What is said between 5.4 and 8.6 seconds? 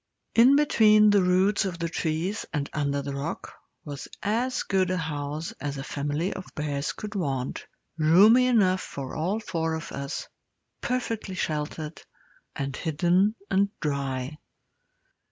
as a family of bears could want roomy